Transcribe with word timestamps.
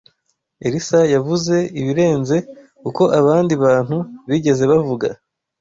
Elisa 0.67 0.99
yavuze 1.15 1.55
ibirenze 1.79 2.37
uko 2.89 3.03
abandi 3.19 3.53
bantu 3.63 3.97
bigeze 4.29 4.63
bavuga 4.71 5.07